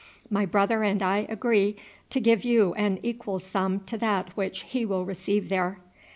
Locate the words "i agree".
1.03-1.75